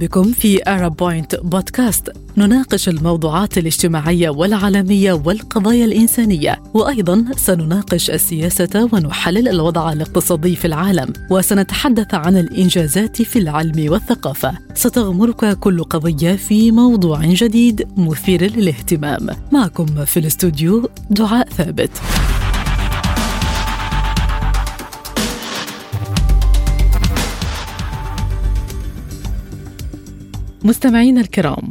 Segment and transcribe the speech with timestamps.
[0.00, 9.48] بكم في أرب بوينت بودكاست نناقش الموضوعات الاجتماعية والعالمية والقضايا الإنسانية وأيضا سنناقش السياسة ونحلل
[9.48, 14.52] الوضع الاقتصادي في العالم وسنتحدث عن الإنجازات في العلم والثقافة.
[14.74, 19.28] ستغمرك كل قضية في موضوع جديد مثير للاهتمام.
[19.52, 21.90] معكم في الاستوديو دعاء ثابت.
[30.64, 31.68] مستمعينا الكرام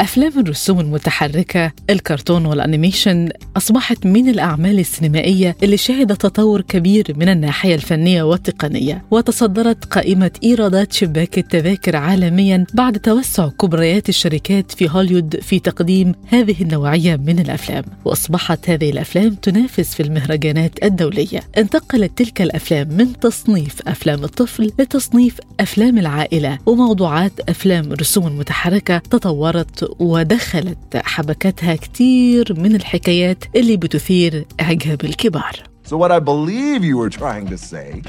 [0.00, 7.74] أفلام الرسوم المتحركة الكرتون والأنيميشن أصبحت من الأعمال السينمائية اللي شهدت تطور كبير من الناحية
[7.74, 15.58] الفنية والتقنية وتصدرت قائمة إيرادات شباك التذاكر عالميا بعد توسع كبريات الشركات في هوليوود في
[15.58, 17.84] تقديم هذه النوعية من الأفلام.
[18.04, 21.40] وأصبحت هذه الأفلام تنافس في المهرجانات الدولية.
[21.58, 29.90] انتقلت تلك الأفلام من تصنيف أفلام الطفل لتصنيف أفلام العائلة وموضوعات أفلام الرسوم المتحركة تطورت
[29.98, 35.53] ودخلت حبكتها كتير من الحكايات اللي بتثير إعجاب الكبار
[35.89, 38.01] So what I believe you were trying to say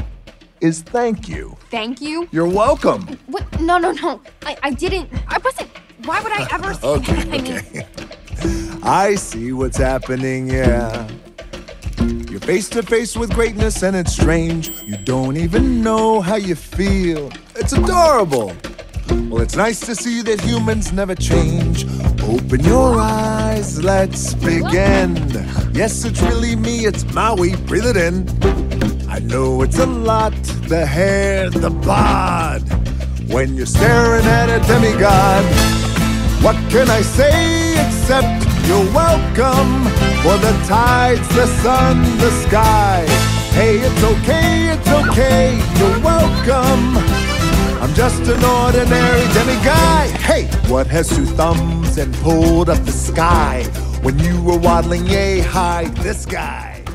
[0.61, 1.56] is thank you.
[1.70, 2.17] Thank you?
[2.33, 3.03] You're welcome.
[3.34, 3.45] What?
[3.61, 4.20] No, no, no.
[4.45, 5.09] I, I didn't.
[5.28, 5.70] I wasn't.
[6.05, 7.34] Why would I ever say Okay, that?
[7.34, 7.87] I mean, okay.
[8.83, 11.09] I see what's happening, yeah.
[12.31, 14.70] You're face to face with greatness and it's strange.
[14.91, 17.31] You don't even know how you feel.
[17.61, 18.48] It's adorable.
[19.09, 21.86] Well, it's nice to see that humans never change.
[22.23, 25.16] Open your eyes, let's begin.
[25.73, 28.28] Yes, it's really me, it's Maui, breathe it in.
[29.10, 30.34] I know it's a lot
[30.68, 32.62] the hair, the bod.
[33.30, 35.44] When you're staring at a demigod,
[36.44, 39.83] what can I say except you're welcome
[40.23, 43.06] for the tides, the sun, the sky?
[43.52, 47.23] Hey, it's okay, it's okay, you're welcome.
[47.83, 50.08] I'm just an ordinary demiguy.
[50.30, 53.66] Hey, what has two thumbs and pulled up the sky
[54.04, 55.89] when you were waddling yay high?
[56.02, 56.86] This guy.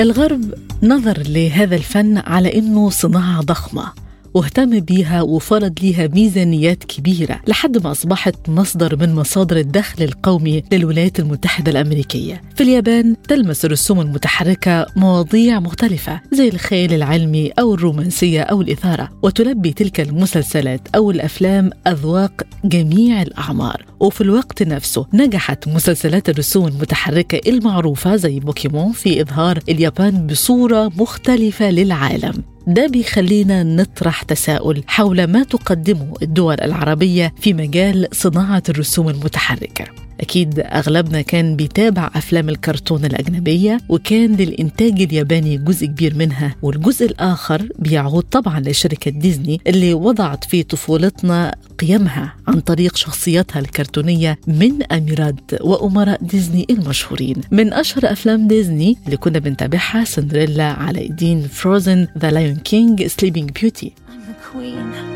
[0.00, 7.84] الغرب نظر لهذا الفن على انه صناعه ضخمه واهتم بيها وفرض ليها ميزانيات كبيرة لحد
[7.84, 12.42] ما أصبحت مصدر من مصادر الدخل القومي للولايات المتحدة الأمريكية.
[12.56, 19.72] في اليابان تلمس الرسوم المتحركة مواضيع مختلفة زي الخيال العلمي أو الرومانسية أو الإثارة وتلبي
[19.72, 23.84] تلك المسلسلات أو الأفلام أذواق جميع الأعمار.
[24.00, 31.70] وفي الوقت نفسه نجحت مسلسلات الرسوم المتحركة المعروفة زي بوكيمون في إظهار اليابان بصورة مختلفة
[31.70, 32.55] للعالم.
[32.66, 40.05] ده بيخلينا نطرح تساؤل حول ما تقدمه الدول العربية في مجال صناعة الرسوم المتحركة.
[40.20, 47.68] أكيد أغلبنا كان بيتابع أفلام الكرتون الأجنبية وكان للإنتاج الياباني جزء كبير منها والجزء الآخر
[47.78, 55.40] بيعود طبعا لشركة ديزني اللي وضعت في طفولتنا قيمها عن طريق شخصياتها الكرتونية من أميرات
[55.60, 62.30] وأمراء ديزني المشهورين من أشهر أفلام ديزني اللي كنا بنتابعها سندريلا علاء الدين Frozen The
[62.30, 65.15] Lion King Sleeping Beauty I'm the queen.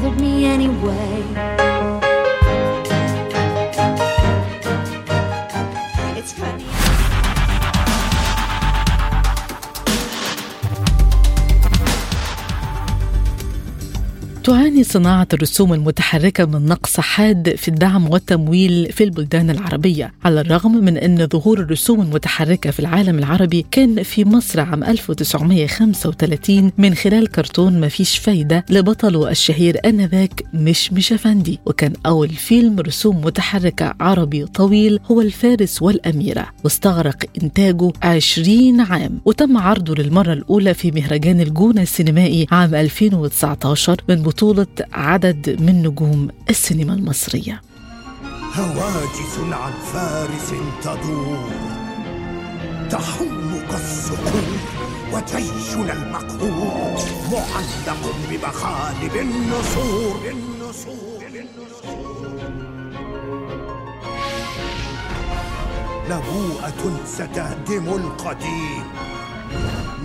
[0.00, 1.59] bothered me anyway.
[14.44, 20.72] تعاني صناعة الرسوم المتحركة من نقص حاد في الدعم والتمويل في البلدان العربية على الرغم
[20.84, 27.28] من أن ظهور الرسوم المتحركة في العالم العربي كان في مصر عام 1935 من خلال
[27.28, 33.94] كرتون ما فيش فايدة لبطله الشهير آنذاك مش مش أفندي وكان أول فيلم رسوم متحركة
[34.00, 36.46] عربي طويل هو الفارس والأميرة.
[36.64, 39.20] واستغرق إنتاجه 20 عام.
[39.24, 46.28] وتم عرضه للمرة الأولى في مهرجان الجونة السينمائي عام 2019 من بطولة عدد من نجوم
[46.50, 47.62] السينما المصرية.
[48.54, 50.50] هواجس عن فارس
[50.82, 51.50] تدور
[52.90, 54.42] تحوم كالصقور
[55.12, 57.00] وجيشنا المقهور
[57.32, 61.20] معلق بمخالب النسور النسور
[66.10, 68.84] نبوءة ستهدم القديم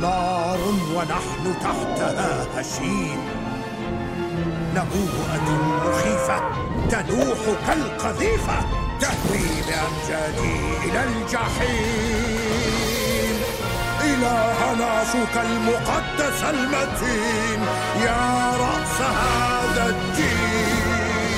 [0.02, 0.60] نار
[0.96, 3.20] ونحن تحتها هشيم.
[4.76, 5.48] نبوءة
[5.86, 6.38] مخيفة
[6.90, 8.58] تنوح كالقذيفة
[9.02, 12.56] تهوي بأمجادي إلى الجحيم.
[14.04, 17.62] إلهنا شوك المقدس المتين
[18.06, 21.36] يا رأس هذا الدين.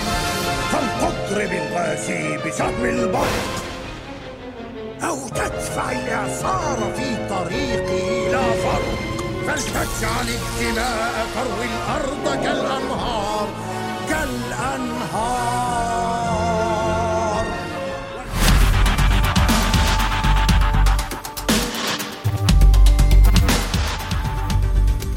[0.71, 3.63] فلتضرب الغازي بسهم البرق
[5.03, 9.16] أو تدفع الإعصار في طريقه إلى فرق.
[9.47, 13.47] فلتجعل الدماء تروي الأرض كالأنهار
[14.09, 15.47] كالأنهار.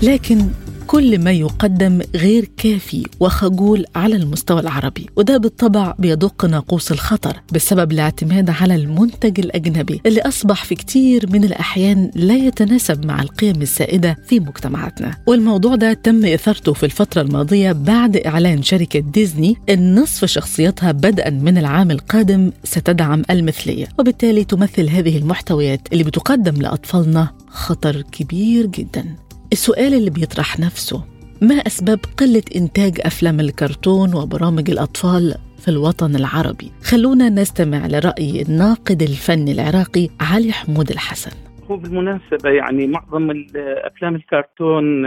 [0.03, 0.51] لكن
[0.91, 7.93] كل ما يقدم غير كافي وخجول على المستوى العربي وده بالطبع بيدق ناقوس الخطر بسبب
[7.93, 14.17] الاعتماد على المنتج الأجنبي اللي أصبح في كتير من الأحيان لا يتناسب مع القيم السائدة
[14.27, 15.17] في مجتمعاتنا.
[15.27, 21.31] والموضوع ده تم إثارته في الفترة الماضية بعد إعلان شركة ديزني أن نصف شخصياتها بدءا
[21.31, 29.30] من العام القادم ستدعم المثلية وبالتالي تمثل هذه المحتويات اللي بتقدم لأطفالنا خطر كبير جداً.
[29.53, 31.05] السؤال اللي بيطرح نفسه
[31.43, 39.03] ما أسباب قلة إنتاج أفلام الكرتون وبرامج الأطفال في الوطن العربي؟ خلونا نستمع لرأي الناقد
[39.03, 41.31] الفني العراقي علي حمود الحسن.
[41.71, 45.07] هو بالمناسبة يعني معظم أفلام الكرتون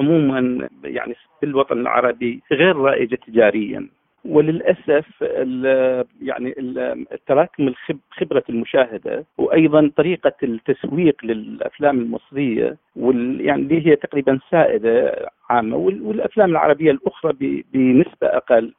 [0.00, 3.88] عموما يعني في الوطن العربي غير رائجة تجاريا.
[4.24, 5.06] وللأسف
[6.22, 6.54] يعني
[7.12, 7.72] التراكم
[8.10, 16.50] خبرة المشاهدة وأيضا طريقة التسويق للأفلام المصرية وال يعني اللي هي تقريبا سائدة عامة والأفلام
[16.50, 17.32] العربية الأخرى
[17.72, 18.74] بنسبة أقل.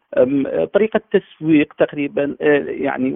[0.73, 2.35] طريقة التسويق تقريبا
[2.67, 3.13] يعني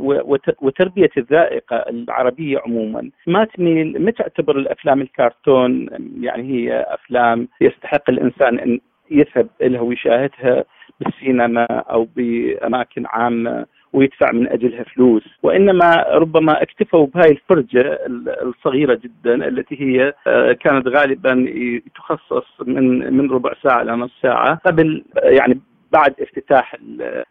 [0.62, 5.89] وتربية الذائقة العربية عموما ما تميل ما تعتبر الأفلام الكرتون
[6.22, 8.80] يعني هي أفلام يستحق الإنسان أن
[9.12, 10.66] يذهب لها ويشاهدها.
[11.00, 15.24] بالسينما أو بأماكن عامة ويدفع من أجلها فلوس.
[15.44, 18.00] وإنما ربما اكتفوا بهاي الفرجة
[18.44, 20.13] الصغيرة جدا التي هي
[20.53, 21.47] كانت غالبا
[21.95, 24.56] تخصص من من ربع ساعة إلى نص ساعة.
[24.65, 25.59] قبل يعني
[25.95, 26.75] بعد افتتاح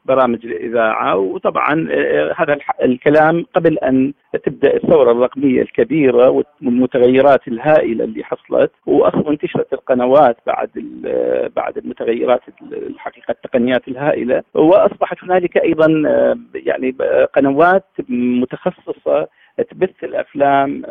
[0.05, 1.89] برامج الإذاعة وطبعا
[2.37, 4.13] هذا الكلام قبل أن
[4.45, 8.73] تبدأ الثورة الرقمية الكبيرة والمتغيرات الهائلة اللي حصلت.
[8.87, 10.71] واصلا انتشرت القنوات بعد
[11.57, 12.41] بعد المتغيرات
[12.73, 14.43] الحقيقة التقنيات الهائلة.
[14.55, 15.89] وأصبحت هنالك أيضا
[16.55, 16.97] يعني
[17.35, 19.29] قنوات متخصصة
[19.63, 20.83] تبث الأفلام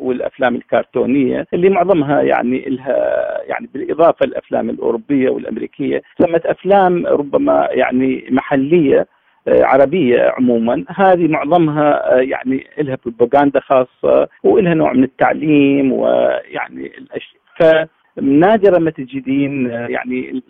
[0.00, 2.96] والأفلام الكرتونية اللي معظمها يعني لها
[3.42, 6.02] يعني بالإضافة للأفلام الأوروبية والأمريكية.
[6.18, 9.06] سمت أفلام ربما يعني محلية
[9.48, 10.84] عربية عموما.
[10.88, 17.88] هذه معظمها يعني لها بروباغندا خاصة ولها نوع من التعليم ويعني الأشياء.
[18.22, 20.42] نادرا ما تجدين يعني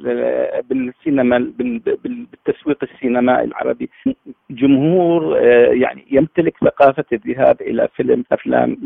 [0.70, 1.52] بالسينما
[2.04, 3.90] بالتسويق السينمائي العربي.
[4.50, 5.38] جمهور
[5.72, 8.76] يعني يمتلك ثقافة الذهاب إلى فيلم أفلام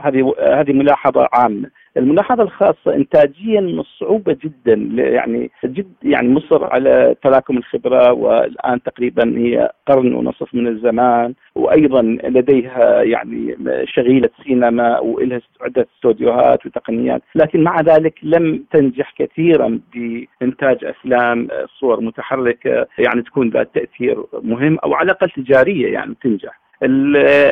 [0.00, 1.70] هذه هذه ملاحظة عامة.
[1.96, 9.38] الملاحظة الخاصة انتاجيا من الصعوبه جدا يعني جد يعني مصر على تراكم الخبرة والآن تقريبا
[9.38, 17.62] هي قرن ونصف من الزمان وأيضا لديها يعني شغيلة سينما ولها عدة استوديوهات وتقنيات لكن
[17.62, 21.48] مع ذلك لم تنجح كثيرا بإنتاج أفلام
[21.80, 26.60] صور متحركة يعني تكون ذات تأثير مهم أو على الأقل تجارية يعني تنجح.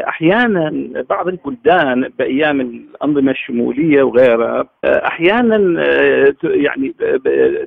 [0.08, 0.73] أحيانا
[1.11, 5.56] بعض البلدان بأيام الأنظمة الشمولية وغيرها أحيانا
[6.44, 6.94] يعني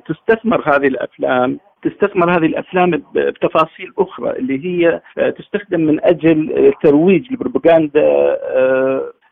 [0.06, 5.00] تستثمر هذه الأفلام تستثمر هذه الأفلام بتفاصيل أخرى اللي هي
[5.32, 8.36] تستخدم من أجل ترويج البروباغندا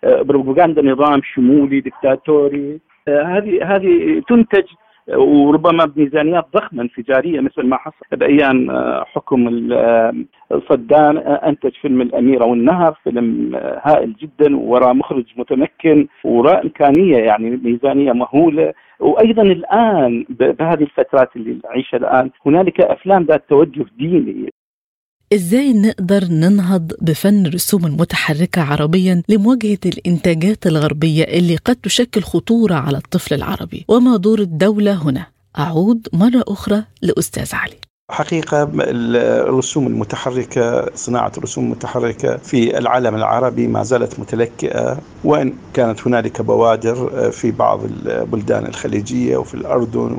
[0.05, 4.65] بروباغندا نظام شمولي دكتاتوري هذه هذه تنتج
[5.17, 8.71] وربما بميزانيات ضخمة انفجارية مثل ما حصل بايام
[9.05, 9.69] حكم
[10.69, 18.13] صدام أنتج فيلم الأميرة والنهر فيلم هائل جدا وراء مخرج متمكن وراء إمكانية يعني ميزانية
[18.13, 18.73] مهولة.
[19.01, 24.53] وأيضا الآن بهذه الفترات اللي نعيشها الآن هنالك أفلام ذات توجه ديني.
[25.33, 32.99] إزاي نقدر ننهض بفن الرسوم المتحركه عربيا لمواجهة الإنتاجات الغربية اللي قد تشكل خطورة على
[32.99, 35.27] الطفل العربي؟ وما دور الدولة هنا؟
[35.59, 37.90] أعود مرة أخرى لأستاذ علي.
[38.11, 44.99] حقيقة الرسوم المتحركة صناعة الرسوم المتحركة في العالم العربي ما زالت متلكئة.
[45.25, 50.17] وإن كانت هنالك بوادر في بعض البلدان الخليجية وفي الأردن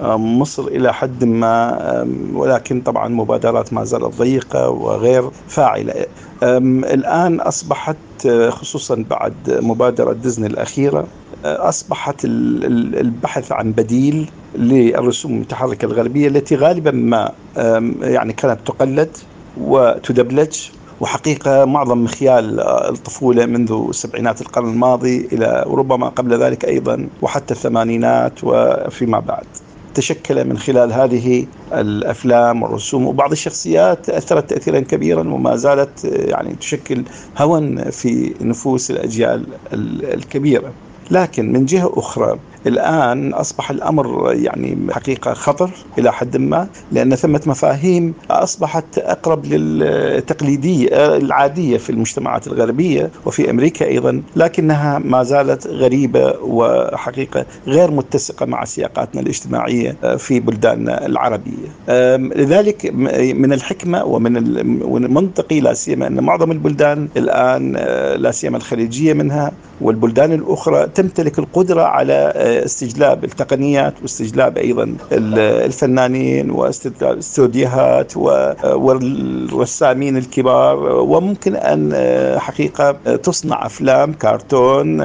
[0.00, 6.06] ومصر إلى حد ما ولكن طبعا مبادرات ما زالت ضيقة وغير فاعلة.
[6.42, 7.96] الآن أصبحت
[8.48, 11.06] خصوصا بعد مبادرة ديزني الأخيرة
[11.44, 17.32] أصبحت البحث عن بديل للرسوم المتحركة الغربية التي غالبا ما
[18.02, 19.16] يعني كانت تقلد
[19.60, 20.58] وتدبلج.
[21.00, 28.32] وحقيقة معظم مخيال الطفولة منذ سبعينات القرن الماضي إلى ربما قبل ذلك أيضا وحتى الثمانينات
[28.42, 29.44] وفيما بعد.
[29.94, 37.02] تشكل من خلال هذه الأفلام والرسوم وبعض الشخصيات أثرت تاثيرا كبيرا وما زالت يعني تشكل
[37.38, 39.46] هوى في نفوس الأجيال
[40.14, 40.72] الكبيرة.
[41.10, 47.40] لكن من جهة أخرى الآن أصبح الأمر يعني حقيقة خطر إلى حد ما لأن ثمة
[47.46, 56.34] مفاهيم أصبحت أقرب للتقليدية العادية في المجتمعات الغربية وفي أمريكا أيضا لكنها ما زالت غريبة
[56.42, 61.68] وحقيقة غير متسقة مع سياقاتنا الاجتماعية في بلداننا العربية.
[62.36, 62.90] لذلك
[63.34, 64.36] من الحكمة ومن
[65.04, 67.72] المنطقي لا سيما أن معظم البلدان الآن
[68.16, 72.32] لا سيما الخليجية منها والبلدان الأخرى تمتلك القدرة على
[72.64, 78.16] استجلاب التقنيات واستجلاب أيضا الفنانين واستجلاب الاستوديوهات
[78.66, 81.94] والرسامين الكبار وممكن أن
[82.38, 85.00] حقيقة تصنع أفلام كرتون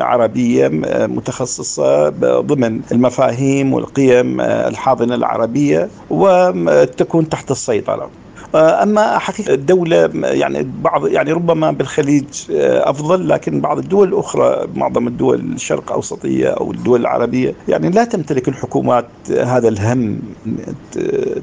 [0.00, 0.68] عربية
[1.06, 2.08] متخصصة
[2.40, 8.10] ضمن المفاهيم والقيم الحاضنة العربية وتكون تحت السيطرة.
[8.54, 15.40] أما حقيقة الدولة يعني بعض يعني ربما بالخليج أفضل لكن بعض الدول الاخرى معظم الدول
[15.40, 20.18] الشرق أوسطية أو الدول العربية يعني لا تمتلك الحكومات هذا الهم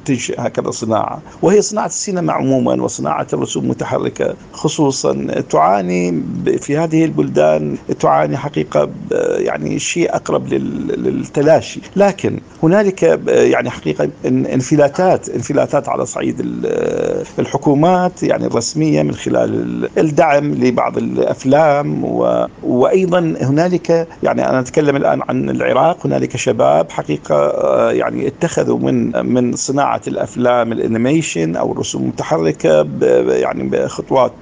[0.05, 1.22] تنشئ هكذا صناعة.
[1.41, 6.24] وهي صناعة السينما عموما وصناعة الرسوم المتحركة خصوصا تعاني
[6.62, 8.89] في هذه البلدان تعاني حقيقة
[9.38, 11.79] يعني شيء أقرب للتلاشي.
[11.95, 16.39] لكن هنالك يعني حقيقة انفلاتات انفلاتات على صعيد
[17.39, 22.47] الحكومات يعني الرسمية من خلال الدعم لبعض الأفلام و...
[22.63, 27.51] وأيضا هنالك يعني أنا أتكلم الآن عن العراق هنالك شباب حقيقة
[27.91, 33.03] يعني اتخذوا من من صناعة الأفلام الأنيميشن أو الرسوم المتحركة ب...
[33.29, 34.33] يعني بخطوات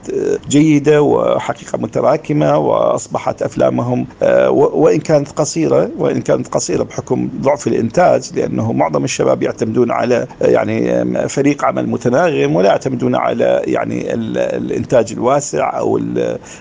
[0.49, 4.07] جيدة وحقيقة متراكمة وأصبحت أفلامهم
[4.51, 11.05] وإن كانت قصيرة وإن كانت قصيرة بحكم ضعف الإنتاج لأنه معظم الشباب يعتمدون على يعني
[11.29, 15.97] فريق عمل متناغم ولا يعتمدون على يعني الإنتاج الواسع أو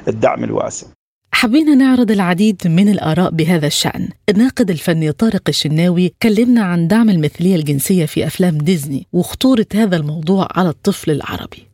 [0.09, 0.87] الدعم الواسع.
[1.33, 4.09] حبينا نعرض العديد من الآراء بهذا الشأن.
[4.29, 10.49] الناقد الفني طارق الشناوي كلمنا عن دعم المثلية الجنسية في أفلام ديزني وخطورة هذا الموضوع
[10.57, 11.69] على الطفل العربي.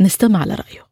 [0.00, 0.82] نستمع لرأيه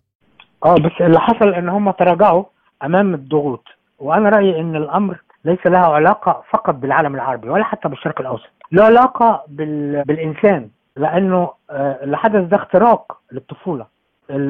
[0.65, 2.45] آه بس اللي حصل إن هم تراجعوا
[2.85, 3.65] أمام الضغوط
[3.99, 8.85] وأنا رأيي إن الأمر ليس له علاقة فقط بالعالم العربي ولا حتى بالشرق الأوسط له
[8.85, 10.05] علاقة بال...
[10.05, 10.69] بالإنسان.
[10.97, 13.87] لأنه اللي حدث ده اختراق للطفولة.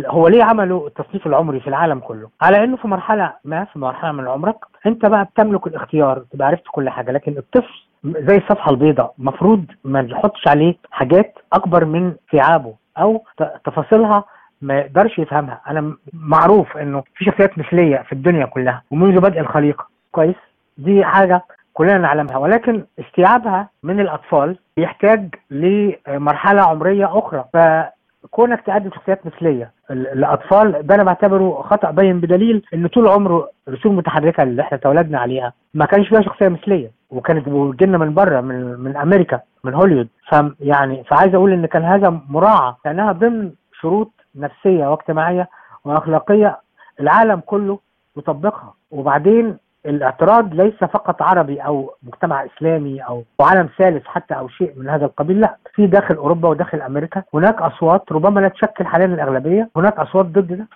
[0.07, 4.13] هو ليه عملوا التصنيف العمري في العالم كله؟ على إنه في مرحلة ما في مرحلة
[4.13, 4.57] من عمرك
[4.87, 7.13] أنت بقى بتملك الاختيار تبقى عرفت كل حاجة.
[7.13, 13.25] لكن الطفل زي الصفحة البيضاء مفروض ما نحطش عليه حاجات أكبر من استيعابه أو
[13.65, 14.25] تفاصيلها
[14.63, 15.61] ما يقدرش يفهمها.
[15.69, 19.87] أنا معروف إنه في شخصيات مثلية في الدنيا كلها ومنذ بدء الخليقة.
[20.13, 20.37] كويس؟
[20.79, 21.45] دي حاجة
[21.81, 27.45] كلنا نعلمها ولكن استيعابها من الأطفال بيحتاج لمرحلة عمرية أخرى.
[27.53, 33.93] فكونك تقدم شخصيات مثلية الأطفال ده أنا بعتبره خطأ باين بدليل إن طول عمره الرسوم
[33.93, 38.81] المتحركه اللي إحنا تولدنا عليها ما كانش فيها شخصية مثلية وكانت بتجيلنا من بره من
[38.81, 44.87] من أمريكا من هوليوود فيعني فعايز أقول إن كان هذا مراعى لأنها ضمن شروط نفسية
[44.91, 45.49] واجتماعية
[45.85, 46.59] وأخلاقية
[47.01, 47.79] العالم كله
[48.17, 48.75] يطبقها.
[48.91, 49.57] وبعدين
[49.87, 55.05] الاعتراض ليس فقط عربي أو مجتمع إسلامي أو عالم ثالث حتى أو شيء من هذا
[55.05, 59.99] القبيل لا في داخل أوروبا وداخل أمريكا هناك أصوات ربما لا تشكل حاليا الأغلبية هناك
[59.99, 60.67] أصوات ضد ده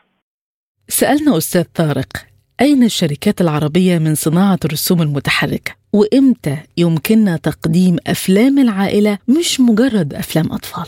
[0.88, 2.08] سألنا أستاذ طارق
[2.61, 10.44] أين الشركات العربية من صناعة الرسوم المتحركة؟ وإمتى يمكننا تقديم أفلام العائلة مش مجرد أفلام
[10.52, 10.87] أطفال؟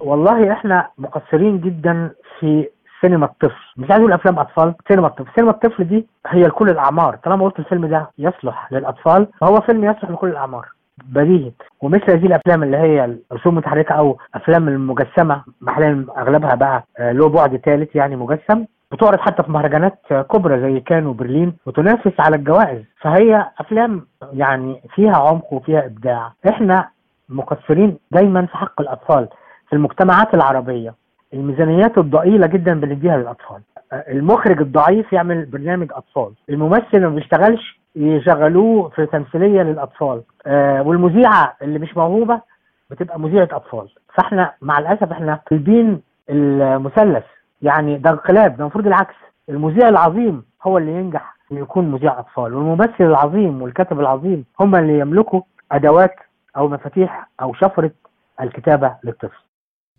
[0.00, 2.10] والله إحنا مقصرين جدا
[2.40, 2.68] في
[3.00, 3.64] سينما الطفل.
[3.76, 5.30] مش عايز أقول أفلام أطفال سينما الطفل.
[5.36, 7.16] سينما الطفل دي هي لكل الأعمار.
[7.16, 10.66] طالما قلت الفيلم ده يصلح للأطفال فهو فيلم يصلح لكل الأعمار.
[11.04, 11.52] بديهي.
[11.82, 17.28] ومثل هذه الأفلام اللي هي الرسوم المتحركة أو أفلام المجسمة حاليا أغلبها بقى آه، له
[17.28, 22.36] بعد ثالث يعني مجسم بتعرض حتى في مهرجانات آه، كبرى زي كان وبرلين وتنافس على
[22.36, 22.82] الجوائز.
[23.00, 26.32] فهي أفلام يعني فيها عمق وفيها إبداع.
[26.48, 26.88] إحنا
[27.28, 29.28] مقصرين دايما في حق الأطفال
[29.68, 30.94] في المجتمعات العربية.
[31.34, 33.60] الميزانيات الضئيلة جدا بنديها للأطفال.
[33.92, 36.32] المخرج الضعيف يعمل برنامج أطفال.
[36.50, 40.22] الممثل اللي ما بيشتغلش يشغلوه في تمثيلية للأطفال.
[40.46, 42.40] آه، والمذيعة اللي مش موهوبة
[42.90, 43.88] بتبقى مذيعة أطفال.
[44.14, 47.24] فإحنا مع الأسف إحنا قلبين المثلث.
[47.62, 49.14] يعني ده انقلاب ده المفروض العكس.
[49.48, 52.54] المذيع العظيم هو اللي ينجح يكون مذيع أطفال.
[52.54, 55.40] والممثل العظيم والكاتب العظيم هم اللي يملكوا
[55.72, 56.14] أدوات
[56.56, 57.90] أو مفاتيح أو شفرة
[58.40, 59.42] الكتابة للطفل.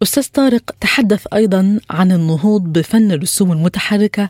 [0.04, 4.30] أستاذ طارق تحدث أيضا عن النهوض بفن الرسوم المتحركة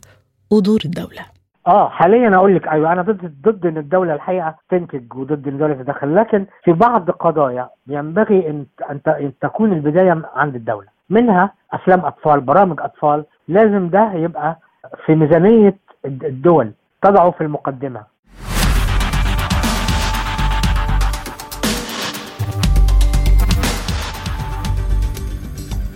[0.52, 1.26] ودور الدولة.
[1.68, 5.74] آه حاليا أقول لك أيوه أنا ضد ضد إن الدولة الحقيقة تنتج وضد إن الدولة
[5.74, 8.66] تتدخل لكن في بعض قضايا ينبغي إن
[9.08, 10.88] إن تكون البداية عند الدولة.
[11.10, 14.60] منها أفلام أطفال برامج أطفال لازم ده يبقى
[15.06, 16.72] في ميزانية الد- الدول
[17.04, 18.04] تضعه في المقدمة.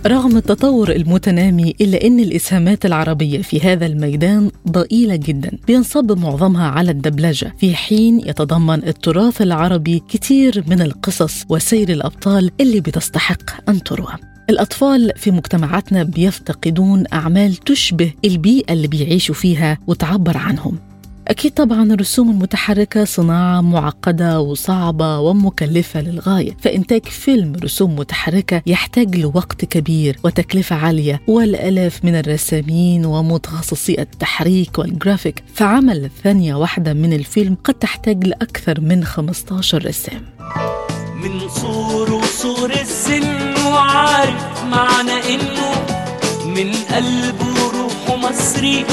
[0.06, 6.90] رغم التطور المتنامي إلا أن الإسهامات العربية في هذا الميدان ضئيلة جدا بينصب معظمها على
[6.90, 7.54] الدبلجة.
[7.58, 14.12] في حين يتضمن التراث العربي كتير من القصص وسير الأبطال اللي بتستحق أن تروى.
[14.50, 20.78] الأطفال في مجتمعاتنا بيفتقدون أعمال تشبه البيئة اللي بيعيشوا فيها وتعبر عنهم.
[21.28, 29.64] أكيد طبعا الرسوم المتحركة صناعة معقدة وصعبة ومكلفة للغاية فإنتاج فيلم رسوم متحركة يحتاج لوقت
[29.64, 37.74] كبير وتكلفة عالية والآلاف من الرسامين ومتخصصي التحريك والجرافيك فعمل ثانية واحدة من الفيلم قد
[37.74, 40.22] تحتاج لأكثر من 15 رسام.
[41.22, 45.74] من صور وصور السن وعارف معنى إنه
[46.46, 48.84] من قلبه روحه مصري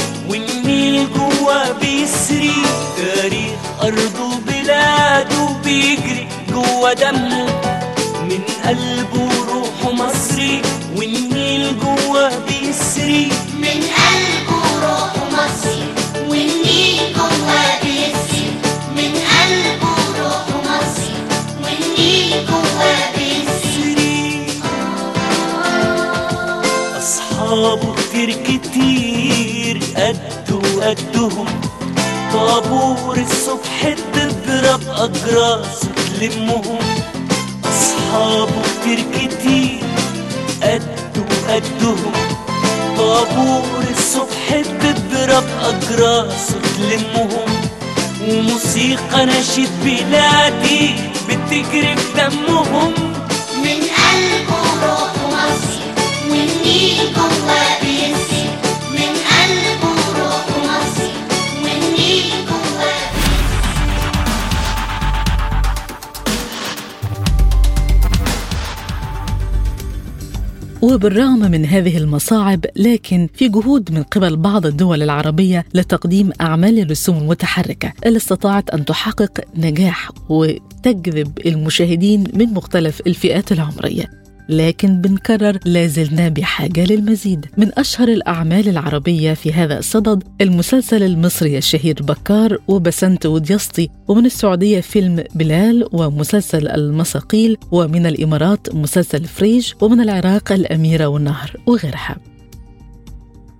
[0.82, 2.52] والنيل جوا بيسري
[2.96, 7.46] تاريخ ارضه وبلاده بيجري جوا دمه.
[8.28, 10.62] من قلبه روحه مصري
[10.96, 13.28] والنيل جوا بيسري.
[13.58, 15.84] من قلبه روح مصري
[16.28, 18.50] والنيل جواه بيسري.
[18.96, 21.14] من قلبه روح مصري
[21.62, 24.46] والنيل جواه بيسري.
[26.98, 27.91] أصحابه
[30.82, 31.46] قدهم
[32.32, 35.80] طابور الصبح تضرب أجراس
[36.20, 36.78] تلمهم
[37.64, 39.80] أصحابه كتير كتير
[40.62, 42.12] قدوا قدهم
[42.96, 47.52] طابور الصبح تضرب أجراس تلمهم
[48.28, 50.94] وموسيقى نشيد بلادي
[51.28, 52.92] بتجري في دمهم.
[53.64, 55.82] من قلبه روح مصري
[56.30, 57.81] والنيل جواه
[70.92, 77.18] وبالرغم من هذه المصاعب لكن في جهود من قبل بعض الدول العربية لتقديم أعمال الرسوم
[77.18, 77.92] المتحركة.
[78.06, 86.84] اللي استطاعت أن تحقق نجاح وتجذب المشاهدين من مختلف الفئات العمرية؟ لكن بنكرر لازلنا بحاجة
[86.84, 87.46] للمزيد.
[87.56, 94.80] من أشهر الأعمال العربية في هذا الصدد المسلسل المصري الشهير بكار وبسنت وديسطي ومن السعودية
[94.80, 102.16] فيلم بلال ومسلسل المساقيل ومن الإمارات مسلسل فريج ومن العراق الأميرة والنهر وغيرها.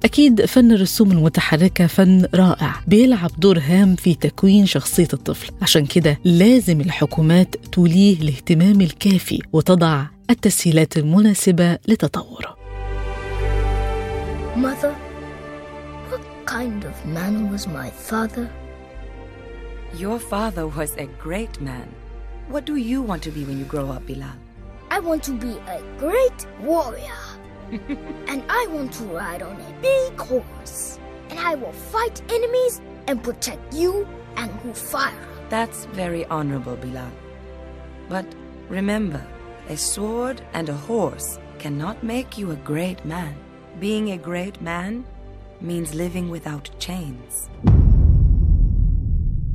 [0.05, 6.19] أكيد فن الرسوم المتحركة فن رائع بيلعب دور هام في تكوين شخصية الطفل عشان كده
[6.25, 12.63] لازم الحكومات توليه الاهتمام الكافي وتضع التسهيلات المناسبة لتطوره
[14.57, 14.95] Mother,
[16.11, 18.47] what kind of man was my father?
[20.03, 21.89] Your father was a great man.
[22.53, 24.37] What do you want to be when you grow up, Bilal?
[24.91, 27.22] I want to be a great warrior.
[27.73, 30.99] And I want to ride on a big horse.
[31.31, 34.07] And I will fight enemies and protect you
[34.37, 35.13] and Hufara.
[35.49, 37.11] That's very honorable, Bilal.
[38.09, 38.27] But
[38.69, 39.25] remember,
[39.69, 43.35] a sword and a horse cannot make you a great man.
[43.81, 45.05] Being a great man
[45.61, 47.49] means living without chains.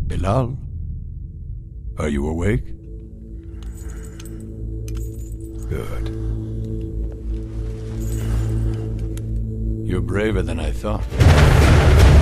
[0.08, 0.58] Bilal,
[1.99, 2.65] are you awake?
[5.69, 6.26] Good.
[9.97, 12.16] You're braver than I thought.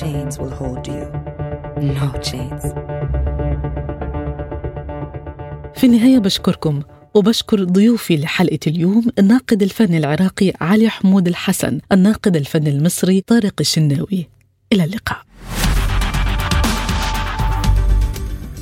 [0.00, 1.02] Chains will hold you.
[1.98, 2.62] No chains.
[5.74, 6.82] في النهاية بشكركم
[7.14, 14.28] وبشكر ضيوفي لحلقة اليوم الناقد الفني العراقي علي حمود الحسن الناقد الفني المصري طارق الشناوي
[14.72, 15.18] إلى اللقاء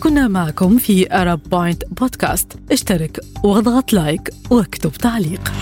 [0.00, 5.52] كنا معكم في Arab Point بودكاست اشترك واضغط like واكتب تعليق